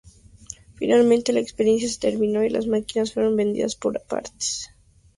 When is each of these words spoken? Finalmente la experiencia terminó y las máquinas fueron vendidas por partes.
Finalmente 0.79 1.31
la 1.31 1.41
experiencia 1.41 1.87
terminó 1.99 2.43
y 2.43 2.49
las 2.49 2.65
máquinas 2.65 3.13
fueron 3.13 3.35
vendidas 3.35 3.75
por 3.75 4.01
partes. 4.01 4.71